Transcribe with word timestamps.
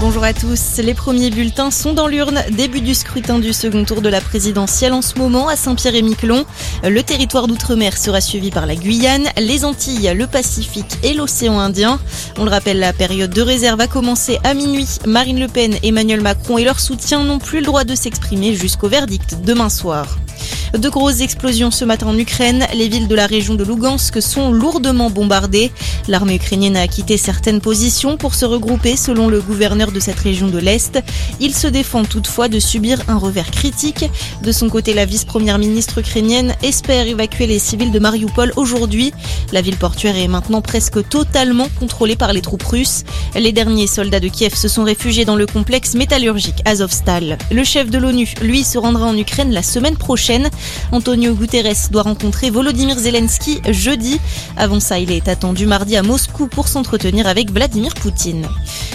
Bonjour 0.00 0.24
à 0.24 0.32
tous. 0.32 0.78
Les 0.78 0.94
premiers 0.94 1.28
bulletins 1.28 1.70
sont 1.70 1.92
dans 1.92 2.06
l'urne. 2.06 2.42
Début 2.52 2.80
du 2.80 2.94
scrutin 2.94 3.38
du 3.38 3.52
second 3.52 3.84
tour 3.84 4.00
de 4.00 4.08
la 4.08 4.22
présidentielle 4.22 4.94
en 4.94 5.02
ce 5.02 5.18
moment 5.18 5.46
à 5.48 5.56
Saint-Pierre-et-Miquelon. 5.56 6.46
Le 6.82 7.02
territoire 7.02 7.46
d'outre-mer 7.46 7.98
sera 7.98 8.22
suivi 8.22 8.50
par 8.50 8.64
la 8.64 8.76
Guyane, 8.76 9.28
les 9.36 9.66
Antilles, 9.66 10.10
le 10.16 10.26
Pacifique 10.26 10.96
et 11.02 11.12
l'océan 11.12 11.58
Indien. 11.58 12.00
On 12.38 12.44
le 12.44 12.50
rappelle, 12.50 12.78
la 12.78 12.94
période 12.94 13.30
de 13.30 13.42
réserve 13.42 13.82
a 13.82 13.88
commencé 13.88 14.38
à 14.42 14.54
minuit. 14.54 14.88
Marine 15.06 15.38
Le 15.38 15.48
Pen, 15.48 15.76
Emmanuel 15.82 16.22
Macron 16.22 16.56
et 16.56 16.64
leur 16.64 16.80
soutien 16.80 17.22
n'ont 17.22 17.38
plus 17.38 17.58
le 17.58 17.66
droit 17.66 17.84
de 17.84 17.94
s'exprimer 17.94 18.54
jusqu'au 18.54 18.88
verdict 18.88 19.36
demain 19.44 19.68
soir. 19.68 20.16
De 20.74 20.88
grosses 20.88 21.20
explosions 21.20 21.72
ce 21.72 21.84
matin 21.84 22.06
en 22.06 22.16
Ukraine. 22.16 22.64
Les 22.74 22.88
villes 22.88 23.08
de 23.08 23.14
la 23.14 23.26
région 23.26 23.54
de 23.54 23.64
Lugansk 23.64 24.22
sont 24.22 24.52
lourdement 24.52 25.10
bombardées. 25.10 25.72
L'armée 26.06 26.36
ukrainienne 26.36 26.76
a 26.76 26.86
quitté 26.86 27.16
certaines 27.16 27.60
positions 27.60 28.16
pour 28.16 28.34
se 28.34 28.44
regrouper 28.44 28.96
selon 28.96 29.28
le 29.28 29.40
gouverneur 29.40 29.90
de 29.90 29.98
cette 29.98 30.20
région 30.20 30.46
de 30.46 30.58
l'Est. 30.58 31.02
Il 31.40 31.54
se 31.54 31.66
défend 31.66 32.04
toutefois 32.04 32.48
de 32.48 32.60
subir 32.60 33.00
un 33.08 33.18
revers 33.18 33.50
critique. 33.50 34.04
De 34.44 34.52
son 34.52 34.68
côté, 34.68 34.94
la 34.94 35.06
vice-première 35.06 35.58
ministre 35.58 35.98
ukrainienne 35.98 36.54
espère 36.62 37.06
évacuer 37.06 37.48
les 37.48 37.58
civils 37.58 37.90
de 37.90 37.98
Mariupol 37.98 38.52
aujourd'hui. 38.54 39.12
La 39.52 39.62
ville 39.62 39.76
portuaire 39.76 40.16
est 40.16 40.28
maintenant 40.28 40.62
presque 40.62 41.08
totalement 41.08 41.68
contrôlée 41.80 42.16
par 42.16 42.32
les 42.32 42.42
troupes 42.42 42.62
russes. 42.62 43.02
Les 43.34 43.52
derniers 43.52 43.88
soldats 43.88 44.20
de 44.20 44.28
Kiev 44.28 44.54
se 44.54 44.68
sont 44.68 44.84
réfugiés 44.84 45.24
dans 45.24 45.36
le 45.36 45.46
complexe 45.46 45.94
métallurgique 45.94 46.62
Azovstal. 46.64 47.38
Le 47.50 47.64
chef 47.64 47.90
de 47.90 47.98
l'ONU, 47.98 48.32
lui, 48.40 48.62
se 48.62 48.78
rendra 48.78 49.06
en 49.06 49.16
Ukraine 49.16 49.52
la 49.52 49.64
semaine 49.64 49.96
prochaine. 49.96 50.48
Antonio 50.92 51.34
Guterres 51.34 51.88
doit 51.90 52.02
rencontrer 52.02 52.50
Volodymyr 52.50 52.98
Zelensky 52.98 53.60
jeudi. 53.70 54.20
Avant 54.56 54.80
ça, 54.80 54.98
il 54.98 55.12
est 55.12 55.28
attendu 55.28 55.66
mardi 55.66 55.96
à 55.96 56.02
Moscou 56.02 56.46
pour 56.46 56.68
s'entretenir 56.68 57.26
avec 57.26 57.50
Vladimir 57.50 57.94
Poutine. 57.94 58.48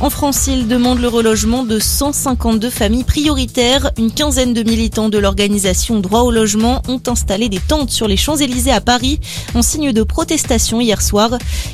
En 0.00 0.10
France, 0.10 0.46
il 0.46 0.68
demande 0.68 1.00
le 1.00 1.08
relogement 1.08 1.64
de 1.64 1.78
152 1.78 2.68
familles 2.68 3.04
prioritaires. 3.04 3.90
Une 3.96 4.12
quinzaine 4.12 4.52
de 4.52 4.62
militants 4.62 5.08
de 5.08 5.18
l'organisation 5.18 6.00
Droit 6.00 6.20
au 6.20 6.30
logement 6.30 6.82
ont 6.88 7.00
installé 7.06 7.48
des 7.48 7.60
tentes 7.60 7.90
sur 7.90 8.06
les 8.06 8.16
Champs-Élysées 8.16 8.72
à 8.72 8.80
Paris 8.80 9.20
en 9.54 9.62
signe 9.62 9.92
de 9.92 10.02
protestation 10.02 10.80
hier 10.80 11.00
soir. 11.00 11.30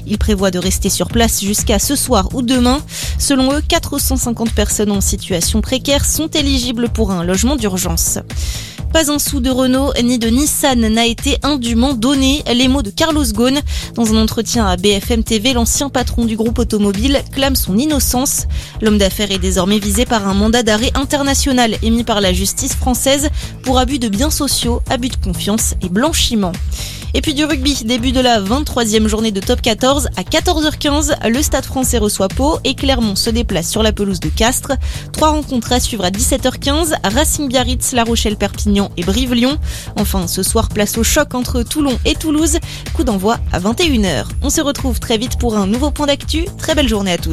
Ils 0.07 0.19
prévoient 0.19 0.51
de 0.51 0.59
rester 0.59 0.89
sur 0.89 1.09
place 1.09 1.41
jusqu'à 1.42 1.79
ce 1.79 1.97
soir 1.97 2.29
ou 2.35 2.42
demain. 2.42 2.81
Selon 3.19 3.53
eux, 3.55 3.62
450 3.67 4.53
personnes 4.53 4.92
en 4.92 5.01
situation 5.01 5.61
précaire 5.61 6.05
sont 6.05 6.29
éligibles 6.29 6.91
pour 6.91 7.11
un 7.11 7.25
logement 7.25 7.57
d'urgence. 7.57 8.19
Pas 8.93 9.11
un 9.11 9.19
sou 9.19 9.41
de 9.41 9.48
Renault 9.48 9.91
ni 10.03 10.19
de 10.19 10.29
Nissan 10.29 10.79
n'a 10.79 11.07
été 11.07 11.39
indûment 11.43 11.95
donné. 11.95 12.43
Les 12.53 12.69
mots 12.69 12.83
de 12.83 12.91
Carlos 12.91 13.25
Ghosn. 13.25 13.59
Dans 13.95 14.12
un 14.12 14.23
entretien 14.23 14.67
à 14.67 14.77
BFM 14.77 15.25
TV, 15.25 15.55
l'ancien 15.55 15.89
patron 15.89 16.27
du 16.27 16.37
groupe 16.37 16.59
automobile 16.59 17.23
clame 17.33 17.57
son 17.57 17.79
innocence. 17.79 18.47
L'homme 18.83 18.98
d'affaires 18.98 19.31
est 19.31 19.39
désormais 19.39 19.79
visé 19.79 20.05
par 20.05 20.29
un 20.29 20.35
mandat 20.35 20.63
d'arrêt 20.63 20.91
international 20.95 21.77
émis 21.83 22.05
par 22.05 22.20
la 22.20 22.35
justice 22.35 22.75
française 22.75 23.31
pour 23.63 23.79
abus 23.79 23.98
de 23.98 24.09
biens 24.09 24.31
sociaux, 24.31 24.83
abus 24.91 25.09
de 25.09 25.17
confiance 25.17 25.75
et 25.81 25.89
blanchiment. 25.89 26.53
Et 27.15 27.21
puis 27.21 27.35
du 27.35 27.45
rugby, 27.45 27.85
début 27.85 28.13
de 28.13 28.21
la 28.21 28.41
23e 28.41 29.07
journée 29.07 29.33
de 29.33 29.41
top 29.41 29.61
14 29.61 30.09
à 30.17 30.23
14h15. 30.23 31.29
Le 31.29 31.43
Stade 31.43 31.67
français 31.67 31.99
reçoit 31.99 32.29
Pau 32.29 32.59
et 32.65 32.75
Clermont 32.75 33.17
se 33.17 33.29
déplace 33.29 33.69
sur 33.69 33.83
la 33.83 33.93
pelouse 33.93 34.21
de 34.21 34.31
Castres. 34.31 34.73
Trois 35.13 35.31
rencontres 35.31 35.73
à 35.73 35.81
suivre 35.81 36.05
à 36.05 36.11
17h15. 36.11 36.95
Racing 37.05 37.49
Biarritz, 37.49 37.93
La 37.93 38.05
Rochelle, 38.05 38.37
Perpignan 38.37 38.91
et 38.97 39.03
Brive-Lyon. 39.03 39.59
Enfin, 39.97 40.27
ce 40.27 40.43
soir, 40.43 40.71
place 40.71 40.97
au 40.97 41.03
choc 41.03 41.35
entre 41.35 41.63
Toulon 41.63 41.99
et 42.07 42.15
Toulouse. 42.15 42.59
Coup 42.95 43.05
d'envoi 43.05 43.39
à 43.53 43.61
21h. 43.61 44.25
On 44.41 44.49
se 44.49 44.63
retrouve 44.63 44.99
très 44.99 45.19
vite 45.19 45.39
pour 45.39 45.57
un 45.57 45.67
nouveau 45.67 45.91
point 45.91 46.07
d'actu. 46.07 46.47
Très 46.57 46.75
belle 46.75 46.89
journée 46.89 47.13
à 47.13 47.19
tous. 47.19 47.31